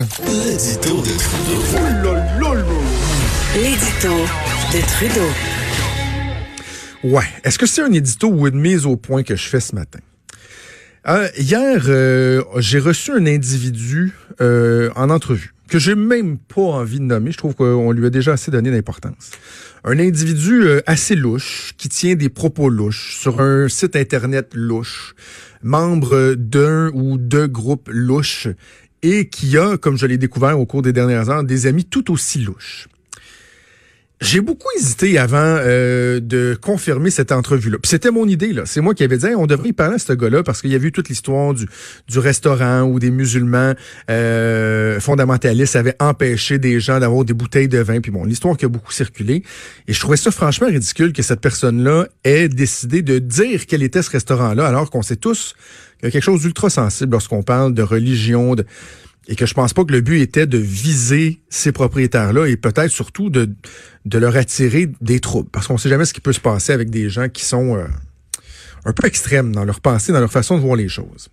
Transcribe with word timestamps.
L'édito 0.00 1.02
de 1.02 1.10
Trudeau. 1.18 2.14
L'édito 3.56 4.14
de 4.72 4.80
Trudeau. 4.86 5.26
Ouais. 7.02 7.24
Est-ce 7.42 7.58
que 7.58 7.66
c'est 7.66 7.82
un 7.82 7.92
édito 7.92 8.28
ou 8.28 8.46
une 8.46 8.60
mise 8.60 8.86
au 8.86 8.96
point 8.96 9.24
que 9.24 9.34
je 9.34 9.48
fais 9.48 9.58
ce 9.58 9.74
matin? 9.74 9.98
Euh, 11.08 11.26
hier, 11.36 11.82
euh, 11.88 12.44
j'ai 12.58 12.78
reçu 12.78 13.10
un 13.10 13.26
individu 13.26 14.12
euh, 14.40 14.88
en 14.94 15.10
entrevue 15.10 15.52
que 15.68 15.80
j'ai 15.80 15.96
même 15.96 16.38
pas 16.38 16.62
envie 16.62 17.00
de 17.00 17.04
nommer. 17.04 17.32
Je 17.32 17.38
trouve 17.38 17.56
qu'on 17.56 17.90
lui 17.90 18.06
a 18.06 18.10
déjà 18.10 18.34
assez 18.34 18.52
donné 18.52 18.70
d'importance. 18.70 19.32
Un 19.82 19.98
individu 19.98 20.62
euh, 20.62 20.80
assez 20.86 21.16
louche 21.16 21.74
qui 21.76 21.88
tient 21.88 22.14
des 22.14 22.28
propos 22.28 22.68
louches 22.68 23.16
sur 23.16 23.40
un 23.40 23.68
site 23.68 23.96
internet 23.96 24.50
louche, 24.54 25.16
membre 25.62 26.34
d'un 26.34 26.90
ou 26.94 27.18
de 27.18 27.46
groupes 27.46 27.90
louches 27.92 28.48
et 29.02 29.28
qui 29.28 29.56
a, 29.56 29.76
comme 29.76 29.96
je 29.96 30.06
l'ai 30.06 30.18
découvert 30.18 30.58
au 30.58 30.66
cours 30.66 30.82
des 30.82 30.92
dernières 30.92 31.30
heures, 31.30 31.44
des 31.44 31.66
amis 31.66 31.84
tout 31.84 32.10
aussi 32.12 32.40
louches. 32.40 32.88
J'ai 34.20 34.40
beaucoup 34.40 34.66
hésité 34.76 35.16
avant 35.16 35.38
euh, 35.38 36.18
de 36.18 36.58
confirmer 36.60 37.10
cette 37.10 37.30
entrevue-là. 37.30 37.78
C'était 37.84 38.10
mon 38.10 38.26
idée, 38.26 38.52
là. 38.52 38.62
C'est 38.66 38.80
moi 38.80 38.92
qui 38.92 39.04
avais 39.04 39.16
dit, 39.16 39.28
on 39.36 39.46
devrait 39.46 39.68
y 39.68 39.72
parler 39.72 39.94
à 39.94 39.98
ce 39.98 40.12
gars-là 40.12 40.42
parce 40.42 40.60
qu'il 40.60 40.72
y 40.72 40.74
a 40.74 40.78
vu 40.78 40.90
toute 40.90 41.08
l'histoire 41.08 41.54
du, 41.54 41.68
du 42.08 42.18
restaurant 42.18 42.82
où 42.82 42.98
des 42.98 43.12
musulmans 43.12 43.74
euh, 44.10 44.98
fondamentalistes 44.98 45.76
avaient 45.76 45.94
empêché 46.00 46.58
des 46.58 46.80
gens 46.80 46.98
d'avoir 46.98 47.24
des 47.24 47.32
bouteilles 47.32 47.68
de 47.68 47.78
vin. 47.78 48.00
Puis 48.00 48.10
bon, 48.10 48.24
l'histoire 48.24 48.56
qui 48.56 48.64
a 48.64 48.68
beaucoup 48.68 48.90
circulé. 48.90 49.44
Et 49.86 49.92
je 49.92 50.00
trouvais 50.00 50.16
ça 50.16 50.32
franchement 50.32 50.66
ridicule 50.66 51.12
que 51.12 51.22
cette 51.22 51.40
personne-là 51.40 52.08
ait 52.24 52.48
décidé 52.48 53.02
de 53.02 53.20
dire 53.20 53.66
quel 53.66 53.84
était 53.84 54.02
ce 54.02 54.10
restaurant-là, 54.10 54.66
alors 54.66 54.90
qu'on 54.90 55.02
sait 55.02 55.16
tous 55.16 55.54
qu'il 55.98 56.06
y 56.06 56.08
a 56.08 56.10
quelque 56.10 56.24
chose 56.24 56.42
d'ultra 56.42 56.70
sensible 56.70 57.12
lorsqu'on 57.12 57.44
parle 57.44 57.72
de 57.72 57.82
religion, 57.82 58.56
de 58.56 58.64
et 59.28 59.36
que 59.36 59.46
je 59.46 59.54
pense 59.54 59.74
pas 59.74 59.84
que 59.84 59.92
le 59.92 60.00
but 60.00 60.20
était 60.20 60.46
de 60.46 60.58
viser 60.58 61.40
ces 61.50 61.70
propriétaires-là 61.70 62.46
et 62.46 62.56
peut-être 62.56 62.90
surtout 62.90 63.28
de, 63.28 63.50
de 64.06 64.18
leur 64.18 64.34
attirer 64.36 64.90
des 65.02 65.20
troubles. 65.20 65.50
Parce 65.50 65.66
qu'on 65.66 65.76
sait 65.76 65.90
jamais 65.90 66.06
ce 66.06 66.14
qui 66.14 66.22
peut 66.22 66.32
se 66.32 66.40
passer 66.40 66.72
avec 66.72 66.88
des 66.88 67.10
gens 67.10 67.28
qui 67.28 67.44
sont 67.44 67.76
euh, 67.76 67.84
un 68.86 68.92
peu 68.92 69.06
extrêmes 69.06 69.54
dans 69.54 69.66
leur 69.66 69.80
pensée, 69.80 70.12
dans 70.12 70.20
leur 70.20 70.32
façon 70.32 70.56
de 70.56 70.62
voir 70.62 70.76
les 70.76 70.88
choses. 70.88 71.28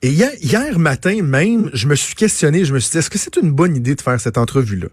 Et 0.00 0.10
hier, 0.10 0.30
hier 0.40 0.78
matin 0.78 1.22
même, 1.22 1.70
je 1.74 1.86
me 1.86 1.94
suis 1.96 2.14
questionné, 2.14 2.64
je 2.64 2.72
me 2.72 2.78
suis 2.78 2.92
dit, 2.92 2.98
est-ce 2.98 3.10
que 3.10 3.18
c'est 3.18 3.36
une 3.36 3.52
bonne 3.52 3.76
idée 3.76 3.94
de 3.94 4.00
faire 4.00 4.18
cette 4.18 4.38
entrevue-là? 4.38 4.88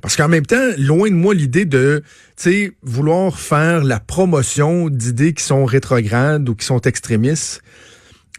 Parce 0.00 0.16
qu'en 0.16 0.28
même 0.28 0.46
temps, 0.46 0.70
loin 0.78 1.10
de 1.10 1.14
moi 1.14 1.34
l'idée 1.34 1.66
de, 1.66 2.02
tu 2.36 2.42
sais, 2.42 2.72
vouloir 2.82 3.38
faire 3.38 3.84
la 3.84 4.00
promotion 4.00 4.88
d'idées 4.88 5.34
qui 5.34 5.44
sont 5.44 5.64
rétrogrades 5.64 6.48
ou 6.48 6.54
qui 6.54 6.64
sont 6.64 6.80
extrémistes. 6.80 7.62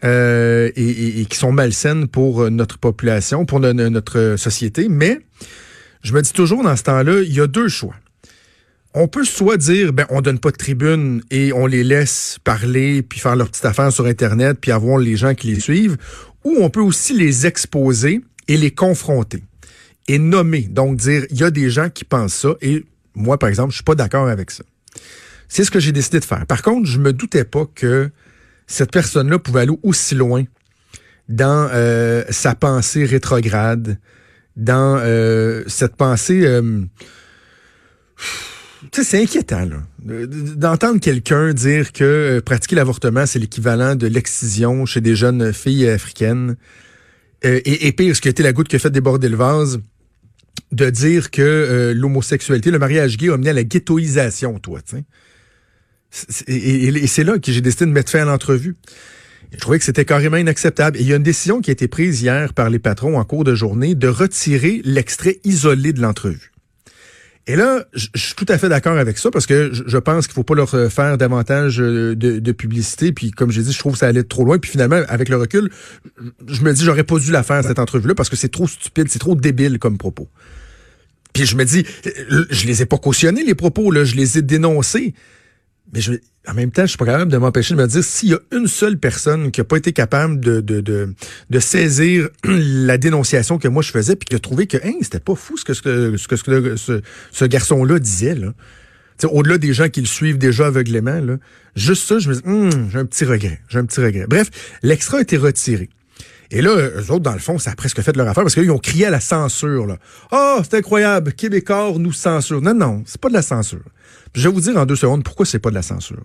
Euh, 0.04 0.70
et, 0.76 1.24
qui 1.24 1.38
sont 1.38 1.52
malsaines 1.52 2.06
pour 2.06 2.50
notre 2.50 2.76
population, 2.76 3.46
pour 3.46 3.60
no, 3.60 3.72
notre 3.72 4.36
société. 4.36 4.88
Mais 4.90 5.20
je 6.02 6.12
me 6.12 6.20
dis 6.20 6.34
toujours 6.34 6.62
dans 6.62 6.76
ce 6.76 6.82
temps-là, 6.82 7.22
il 7.22 7.32
y 7.32 7.40
a 7.40 7.46
deux 7.46 7.68
choix. 7.68 7.94
On 8.92 9.08
peut 9.08 9.24
soit 9.24 9.56
dire, 9.56 9.94
ben, 9.94 10.06
on 10.10 10.20
donne 10.20 10.38
pas 10.38 10.50
de 10.50 10.56
tribune 10.56 11.22
et 11.30 11.52
on 11.52 11.66
les 11.66 11.82
laisse 11.82 12.38
parler, 12.44 13.02
puis 13.02 13.20
faire 13.20 13.36
leur 13.36 13.48
petite 13.48 13.64
affaire 13.64 13.90
sur 13.90 14.06
Internet, 14.06 14.58
puis 14.60 14.70
avoir 14.70 14.98
les 14.98 15.16
gens 15.16 15.34
qui 15.34 15.48
les 15.48 15.60
suivent, 15.60 15.96
ou 16.44 16.56
on 16.60 16.68
peut 16.68 16.80
aussi 16.80 17.14
les 17.14 17.46
exposer 17.46 18.20
et 18.48 18.56
les 18.56 18.70
confronter 18.70 19.42
et 20.08 20.18
nommer. 20.18 20.62
Donc 20.62 20.96
dire, 20.96 21.24
il 21.30 21.38
y 21.38 21.44
a 21.44 21.50
des 21.50 21.70
gens 21.70 21.88
qui 21.88 22.04
pensent 22.04 22.34
ça 22.34 22.54
et 22.60 22.84
moi, 23.14 23.38
par 23.38 23.48
exemple, 23.48 23.70
je 23.70 23.76
suis 23.76 23.84
pas 23.84 23.94
d'accord 23.94 24.28
avec 24.28 24.50
ça. 24.50 24.62
C'est 25.48 25.64
ce 25.64 25.70
que 25.70 25.80
j'ai 25.80 25.92
décidé 25.92 26.20
de 26.20 26.24
faire. 26.24 26.46
Par 26.46 26.62
contre, 26.62 26.86
je 26.86 26.98
me 26.98 27.12
doutais 27.12 27.44
pas 27.44 27.64
que 27.74 28.10
cette 28.66 28.90
personne-là 28.90 29.38
pouvait 29.38 29.62
aller 29.62 29.78
aussi 29.82 30.14
loin 30.14 30.44
dans 31.28 31.68
euh, 31.72 32.24
sa 32.30 32.54
pensée 32.54 33.04
rétrograde, 33.04 33.98
dans 34.56 34.98
euh, 35.00 35.62
cette 35.66 35.96
pensée... 35.96 36.46
Euh, 36.46 36.82
tu 38.92 39.02
sais, 39.02 39.04
c'est 39.04 39.22
inquiétant, 39.22 39.64
là, 39.64 39.82
d'entendre 40.56 41.00
quelqu'un 41.00 41.52
dire 41.52 41.92
que 41.92 42.04
euh, 42.04 42.40
pratiquer 42.40 42.76
l'avortement, 42.76 43.26
c'est 43.26 43.38
l'équivalent 43.38 43.96
de 43.96 44.06
l'excision 44.06 44.86
chez 44.86 45.00
des 45.00 45.16
jeunes 45.16 45.52
filles 45.52 45.88
africaines. 45.88 46.56
Euh, 47.44 47.60
et, 47.64 47.92
pire, 47.92 48.14
ce 48.14 48.20
qui 48.20 48.28
a 48.28 48.30
été 48.30 48.42
la 48.42 48.52
goutte 48.52 48.68
qui 48.68 48.76
a 48.76 48.78
fait 48.78 48.90
déborder 48.90 49.28
le 49.28 49.36
vase, 49.36 49.80
de 50.72 50.90
dire 50.90 51.30
que 51.30 51.42
euh, 51.42 51.94
l'homosexualité, 51.94 52.70
le 52.70 52.78
mariage 52.78 53.16
gay 53.16 53.30
a 53.30 53.36
mené 53.36 53.50
à 53.50 53.52
la 53.52 53.64
ghettoisation, 53.64 54.58
toi, 54.58 54.80
tu 54.82 54.96
sais. 54.96 55.04
Et, 56.46 57.06
c'est 57.06 57.24
là 57.24 57.38
que 57.38 57.52
j'ai 57.52 57.60
décidé 57.60 57.86
de 57.86 57.90
mettre 57.90 58.10
fin 58.10 58.20
à 58.20 58.24
l'entrevue. 58.24 58.76
Je 59.52 59.58
trouvais 59.58 59.78
que 59.78 59.84
c'était 59.84 60.04
carrément 60.04 60.36
inacceptable. 60.36 60.98
Et 60.98 61.02
il 61.02 61.08
y 61.08 61.12
a 61.12 61.16
une 61.16 61.22
décision 61.22 61.60
qui 61.60 61.70
a 61.70 61.72
été 61.72 61.88
prise 61.88 62.20
hier 62.20 62.52
par 62.52 62.70
les 62.70 62.78
patrons 62.78 63.18
en 63.18 63.24
cours 63.24 63.44
de 63.44 63.54
journée 63.54 63.94
de 63.94 64.08
retirer 64.08 64.80
l'extrait 64.84 65.38
isolé 65.44 65.92
de 65.92 66.00
l'entrevue. 66.00 66.52
Et 67.48 67.54
là, 67.54 67.84
je, 67.94 68.08
suis 68.16 68.34
tout 68.34 68.46
à 68.48 68.58
fait 68.58 68.68
d'accord 68.68 68.98
avec 68.98 69.18
ça 69.18 69.30
parce 69.30 69.46
que 69.46 69.70
je, 69.72 69.98
pense 69.98 70.26
qu'il 70.26 70.34
faut 70.34 70.42
pas 70.42 70.56
leur 70.56 70.68
faire 70.68 71.16
davantage 71.16 71.76
de, 71.76 72.14
de, 72.14 72.52
publicité. 72.52 73.12
Puis 73.12 73.30
comme 73.30 73.52
j'ai 73.52 73.62
dit, 73.62 73.72
je 73.72 73.78
trouve 73.78 73.92
que 73.92 74.00
ça 74.00 74.08
allait 74.08 74.24
trop 74.24 74.44
loin. 74.44 74.58
Puis 74.58 74.72
finalement, 74.72 75.00
avec 75.08 75.28
le 75.28 75.36
recul, 75.36 75.70
je 76.48 76.62
me 76.62 76.72
dis 76.72 76.84
j'aurais 76.84 77.04
pas 77.04 77.18
dû 77.20 77.30
la 77.30 77.44
faire 77.44 77.62
cette 77.62 77.78
entrevue-là 77.78 78.16
parce 78.16 78.28
que 78.28 78.36
c'est 78.36 78.48
trop 78.48 78.66
stupide, 78.66 79.06
c'est 79.08 79.20
trop 79.20 79.36
débile 79.36 79.78
comme 79.78 79.96
propos. 79.96 80.28
Puis 81.32 81.46
je 81.46 81.56
me 81.56 81.64
dis, 81.64 81.84
je 82.50 82.66
les 82.66 82.82
ai 82.82 82.86
pas 82.86 82.98
cautionnés 82.98 83.44
les 83.44 83.54
propos 83.54 83.92
là, 83.92 84.04
je 84.04 84.16
les 84.16 84.38
ai 84.38 84.42
dénoncés. 84.42 85.14
Mais 85.92 86.00
je, 86.00 86.12
en 86.48 86.54
même 86.54 86.70
temps, 86.70 86.82
je 86.82 86.88
suis 86.88 86.98
pas 86.98 87.06
capable 87.06 87.30
de 87.30 87.36
m'empêcher 87.38 87.74
de 87.74 87.80
me 87.80 87.86
dire 87.86 88.04
s'il 88.04 88.30
y 88.30 88.34
a 88.34 88.40
une 88.52 88.66
seule 88.66 88.98
personne 88.98 89.50
qui 89.50 89.60
a 89.60 89.64
pas 89.64 89.76
été 89.76 89.92
capable 89.92 90.40
de, 90.40 90.60
de, 90.60 90.80
de, 90.80 91.14
de 91.50 91.60
saisir 91.60 92.28
la 92.44 92.98
dénonciation 92.98 93.58
que 93.58 93.68
moi 93.68 93.82
je 93.82 93.90
faisais, 93.90 94.16
puis 94.16 94.26
qui 94.26 94.34
a 94.34 94.38
trouvé 94.38 94.66
que 94.66 94.76
hein, 94.78 94.92
c'était 95.02 95.20
pas 95.20 95.34
fou 95.34 95.56
ce 95.56 95.64
que, 95.64 95.74
ce 95.74 95.82
que, 95.82 96.76
ce, 96.76 97.00
ce, 97.32 97.44
garçon-là 97.44 97.98
disait. 97.98 98.34
Là. 98.34 98.52
Au-delà 99.24 99.58
des 99.58 99.72
gens 99.72 99.88
qui 99.88 100.00
le 100.00 100.06
suivent 100.06 100.38
déjà 100.38 100.66
aveuglément, 100.66 101.20
là, 101.20 101.38
juste 101.74 102.06
ça, 102.06 102.18
je 102.18 102.28
me 102.28 102.34
dis, 102.34 102.42
hum, 102.44 102.90
j'ai 102.90 102.98
un 102.98 103.06
petit 103.06 103.24
regret. 103.24 103.60
J'ai 103.68 103.78
un 103.78 103.84
petit 103.84 104.00
regret. 104.00 104.26
Bref, 104.28 104.50
l'extra 104.82 105.18
a 105.18 105.20
été 105.22 105.36
retiré. 105.36 105.88
Et 106.50 106.62
là, 106.62 106.70
eux 106.70 107.10
autres, 107.10 107.20
dans 107.20 107.32
le 107.32 107.38
fond, 107.38 107.58
ça 107.58 107.72
a 107.72 107.74
presque 107.74 108.00
fait 108.00 108.16
leur 108.16 108.28
affaire 108.28 108.44
parce 108.44 108.54
qu'ils 108.54 108.70
ont 108.70 108.78
crié 108.78 109.06
à 109.06 109.10
la 109.10 109.20
censure. 109.20 109.86
Là. 109.86 109.96
Oh, 110.32 110.60
c'est 110.62 110.78
incroyable, 110.78 111.32
Québécois 111.32 111.92
nous 111.98 112.12
censure. 112.12 112.60
Non, 112.60 112.74
non, 112.74 113.02
c'est 113.06 113.20
pas 113.20 113.28
de 113.28 113.34
la 113.34 113.42
censure. 113.42 113.82
Je 114.34 114.48
vais 114.48 114.54
vous 114.54 114.60
dire 114.60 114.76
en 114.76 114.84
deux 114.84 114.96
secondes 114.96 115.24
pourquoi 115.24 115.46
c'est 115.46 115.58
pas 115.58 115.70
de 115.70 115.74
la 115.74 115.82
censure. 115.82 116.22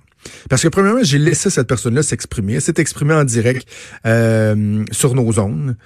Parce 0.49 0.61
que 0.61 0.67
premièrement, 0.67 1.03
j'ai 1.03 1.17
laissé 1.17 1.49
cette 1.49 1.67
personne-là 1.67 2.03
s'exprimer. 2.03 2.55
Elle 2.55 2.61
s'est 2.61 2.73
exprimée 2.77 3.13
en 3.13 3.23
direct 3.23 3.67
euh, 4.05 4.83
sur 4.91 5.15
nos 5.15 5.31
zones. 5.31 5.77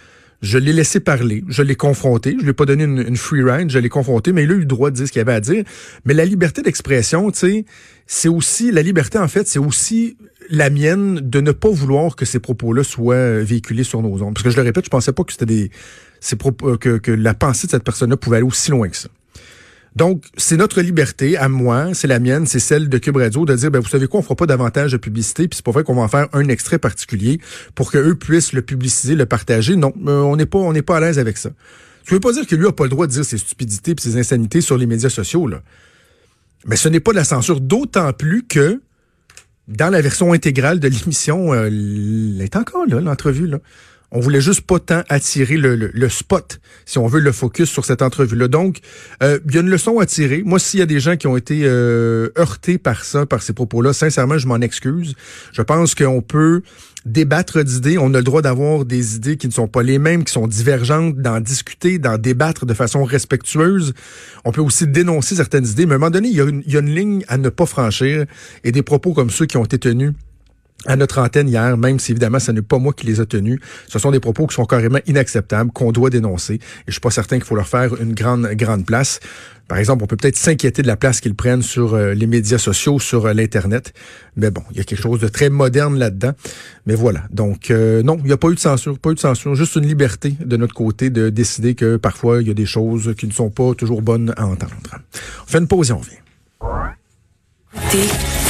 Je 0.45 0.59
l'ai 0.59 0.73
laissé 0.73 0.99
parler, 0.99 1.43
je 1.47 1.63
l'ai 1.63 1.75
confronté, 1.75 2.35
je 2.37 2.43
lui 2.43 2.51
ai 2.51 2.53
pas 2.53 2.65
donné 2.65 2.83
une, 2.83 3.17
free 3.17 3.41
ride, 3.41 3.71
je 3.71 3.79
l'ai 3.79 3.89
confronté, 3.89 4.31
mais 4.31 4.43
il 4.43 4.51
a 4.51 4.53
eu 4.53 4.59
le 4.59 4.65
droit 4.65 4.91
de 4.91 4.95
dire 4.95 5.07
ce 5.07 5.11
qu'il 5.11 5.19
avait 5.19 5.33
à 5.33 5.39
dire. 5.39 5.63
Mais 6.05 6.13
la 6.13 6.23
liberté 6.23 6.61
d'expression, 6.61 7.31
tu 7.31 7.39
sais, 7.39 7.65
c'est 8.05 8.29
aussi 8.29 8.71
la 8.71 8.83
liberté 8.83 9.17
en 9.17 9.27
fait, 9.27 9.47
c'est 9.47 9.57
aussi 9.57 10.17
la 10.51 10.69
mienne 10.69 11.15
de 11.15 11.41
ne 11.41 11.51
pas 11.51 11.69
vouloir 11.69 12.15
que 12.15 12.25
ces 12.25 12.37
propos-là 12.37 12.83
soient 12.83 13.39
véhiculés 13.39 13.83
sur 13.83 14.03
nos 14.03 14.21
ondes. 14.21 14.35
Parce 14.35 14.43
que 14.43 14.51
je 14.51 14.57
le 14.57 14.61
répète, 14.61 14.85
je 14.85 14.91
pensais 14.91 15.13
pas 15.13 15.23
que 15.23 15.31
c'était 15.31 15.47
des 15.47 15.71
que, 16.79 16.97
que 16.97 17.11
la 17.11 17.33
pensée 17.33 17.65
de 17.65 17.71
cette 17.71 17.83
personne-là 17.83 18.15
pouvait 18.15 18.37
aller 18.37 18.45
aussi 18.45 18.69
loin 18.69 18.87
que 18.87 18.97
ça. 18.97 19.09
Donc, 19.95 20.25
c'est 20.35 20.57
notre 20.57 20.81
liberté, 20.81 21.37
à 21.37 21.47
moi, 21.47 21.93
c'est 21.93 22.07
la 22.07 22.19
mienne, 22.19 22.45
c'est 22.45 22.59
celle 22.59 22.89
de 22.89 22.97
Cube 22.97 23.15
Radio, 23.15 23.45
de 23.45 23.55
dire, 23.55 23.71
ben, 23.71 23.79
vous 23.79 23.87
savez 23.87 24.07
quoi, 24.07 24.19
on 24.19 24.23
fera 24.23 24.35
pas 24.35 24.45
davantage 24.45 24.91
de 24.91 24.97
publicité, 24.97 25.47
puis 25.47 25.55
c'est 25.55 25.65
pas 25.65 25.71
vrai 25.71 25.85
qu'on 25.85 25.95
va 25.95 26.01
en 26.01 26.07
faire 26.09 26.27
un 26.33 26.49
extrait 26.49 26.79
particulier 26.79 27.39
pour 27.75 27.91
que 27.91 27.97
eux 27.97 28.15
puissent 28.15 28.51
le 28.51 28.61
publiciser, 28.61 29.15
le 29.15 29.25
partager. 29.25 29.77
Non, 29.77 29.93
euh, 30.05 30.21
on 30.21 30.35
n'est 30.35 30.45
pas, 30.45 30.59
on 30.59 30.73
n'est 30.73 30.81
pas 30.81 30.97
à 30.97 30.99
l'aise 30.99 31.17
avec 31.17 31.37
ça. 31.37 31.49
Tu 32.05 32.13
veux 32.13 32.19
pas 32.19 32.33
dire 32.33 32.45
que 32.45 32.55
lui 32.55 32.67
a 32.67 32.73
pas 32.73 32.83
le 32.83 32.89
droit 32.89 33.07
de 33.07 33.13
dire 33.13 33.23
ses 33.23 33.37
stupidités 33.37 33.91
et 33.91 34.01
ses 34.01 34.17
insanités 34.17 34.59
sur 34.59 34.77
les 34.77 34.85
médias 34.85 35.09
sociaux, 35.09 35.47
là. 35.47 35.61
Mais 36.65 36.75
ce 36.75 36.89
n'est 36.89 36.99
pas 36.99 37.11
de 37.11 37.17
la 37.17 37.23
censure, 37.23 37.61
d'autant 37.61 38.11
plus 38.11 38.43
que 38.43 38.81
dans 39.67 39.89
la 39.89 40.01
version 40.01 40.33
intégrale 40.33 40.79
de 40.79 40.87
l'émission, 40.89 41.53
euh, 41.53 41.67
elle 41.67 42.41
est 42.41 42.55
encore 42.57 42.85
là, 42.85 42.99
l'entrevue, 42.99 43.47
là. 43.47 43.59
On 44.15 44.21
voulait 44.21 44.39
juste 44.39 44.61
pas 44.61 44.79
tant 44.79 45.03
attirer 45.09 45.57
le, 45.57 46.09
spot, 46.09 46.61
si 46.85 46.97
on 46.97 47.05
veut 47.05 47.19
le 47.19 47.33
focus 47.33 47.69
sur 47.69 47.83
cette 47.83 48.01
entrevue-là. 48.01 48.47
Donc, 48.47 48.79
euh, 49.21 49.39
il 49.45 49.55
y 49.55 49.57
a 49.57 49.61
une 49.61 49.69
leçon 49.69 49.99
à 49.99 50.05
tirer. 50.05 50.41
Moi, 50.45 50.57
s'il 50.57 50.79
y 50.79 50.83
a 50.83 50.85
des 50.85 51.01
gens 51.01 51.17
qui 51.17 51.27
ont 51.27 51.35
été 51.35 51.63
euh, 51.65 52.29
heurtés 52.37 52.77
par 52.77 53.03
ça, 53.03 53.25
par 53.25 53.43
ces 53.43 53.51
propos-là, 53.51 53.91
sincèrement, 53.91 54.37
je 54.37 54.47
m'en 54.47 54.61
excuse. 54.61 55.15
Je 55.51 55.61
pense 55.61 55.95
qu'on 55.95 56.21
peut 56.21 56.61
débattre 57.05 57.61
d'idées. 57.61 57.97
On 57.97 58.13
a 58.13 58.19
le 58.19 58.23
droit 58.23 58.41
d'avoir 58.41 58.85
des 58.85 59.17
idées 59.17 59.35
qui 59.35 59.47
ne 59.47 59.53
sont 59.53 59.67
pas 59.67 59.83
les 59.83 59.99
mêmes, 59.99 60.23
qui 60.23 60.31
sont 60.31 60.47
divergentes, 60.47 61.17
d'en 61.17 61.41
discuter, 61.41 61.99
d'en 61.99 62.17
débattre 62.17 62.65
de 62.65 62.73
façon 62.73 63.03
respectueuse. 63.03 63.93
On 64.45 64.53
peut 64.53 64.61
aussi 64.61 64.87
dénoncer 64.87 65.35
certaines 65.35 65.67
idées, 65.67 65.85
mais 65.85 65.91
à 65.91 65.95
un 65.95 65.99
moment 65.99 66.11
donné, 66.11 66.29
il 66.29 66.35
y 66.71 66.77
a 66.77 66.79
une 66.79 66.95
ligne 66.95 67.25
à 67.27 67.37
ne 67.37 67.49
pas 67.49 67.65
franchir 67.65 68.25
et 68.63 68.71
des 68.71 68.81
propos 68.81 69.13
comme 69.13 69.29
ceux 69.29 69.45
qui 69.45 69.57
ont 69.57 69.65
été 69.65 69.77
tenus 69.77 70.13
à 70.85 70.95
notre 70.95 71.19
antenne 71.19 71.49
hier, 71.49 71.77
même 71.77 71.99
si 71.99 72.11
évidemment 72.11 72.39
ce 72.39 72.51
n'est 72.51 72.61
pas 72.61 72.77
moi 72.77 72.93
qui 72.93 73.07
les 73.07 73.19
a 73.19 73.25
tenus. 73.25 73.59
Ce 73.87 73.99
sont 73.99 74.11
des 74.11 74.19
propos 74.19 74.47
qui 74.47 74.55
sont 74.55 74.65
carrément 74.65 74.99
inacceptables, 75.07 75.71
qu'on 75.71 75.91
doit 75.91 76.09
dénoncer. 76.09 76.55
Et 76.55 76.59
je 76.87 76.93
suis 76.93 77.01
pas 77.01 77.11
certain 77.11 77.37
qu'il 77.37 77.45
faut 77.45 77.55
leur 77.55 77.67
faire 77.67 77.99
une 77.99 78.13
grande, 78.13 78.47
grande 78.53 78.85
place. 78.85 79.19
Par 79.67 79.79
exemple, 79.79 80.03
on 80.03 80.07
peut 80.07 80.15
peut-être 80.15 80.37
s'inquiéter 80.37 80.83
de 80.83 80.87
la 80.87 80.95
place 80.95 81.21
qu'ils 81.21 81.33
prennent 81.33 81.63
sur 81.63 81.95
euh, 81.95 82.13
les 82.13 82.27
médias 82.27 82.59
sociaux, 82.59 82.99
sur 82.99 83.25
euh, 83.25 83.33
l'Internet. 83.33 83.93
Mais 84.35 84.51
bon, 84.51 84.61
il 84.71 84.77
y 84.77 84.79
a 84.79 84.83
quelque 84.83 85.01
chose 85.01 85.19
de 85.19 85.27
très 85.27 85.49
moderne 85.49 85.97
là-dedans. 85.97 86.33
Mais 86.85 86.93
voilà. 86.93 87.23
Donc, 87.31 87.71
euh, 87.71 88.03
non, 88.03 88.17
il 88.19 88.25
n'y 88.25 88.31
a 88.31 88.37
pas 88.37 88.49
eu 88.49 88.55
de 88.55 88.59
censure, 88.59 88.99
pas 88.99 89.09
eu 89.09 89.15
de 89.15 89.19
censure, 89.19 89.55
juste 89.55 89.75
une 89.75 89.87
liberté 89.87 90.35
de 90.39 90.55
notre 90.55 90.75
côté 90.75 91.09
de 91.09 91.29
décider 91.29 91.73
que 91.73 91.97
parfois, 91.97 92.43
il 92.43 92.47
y 92.47 92.51
a 92.51 92.53
des 92.53 92.67
choses 92.67 93.15
qui 93.17 93.25
ne 93.25 93.31
sont 93.31 93.49
pas 93.49 93.73
toujours 93.73 94.03
bonnes 94.03 94.35
à 94.37 94.45
entendre. 94.45 94.75
On 95.47 95.47
fait 95.47 95.57
une 95.57 95.67
pause 95.67 95.89
et 95.89 95.93
on 95.93 95.99
revient. 95.99 96.11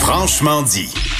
Franchement 0.01 0.63
dit. 0.63 1.05